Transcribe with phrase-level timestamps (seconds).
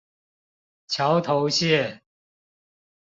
[0.87, 2.01] 橋頭線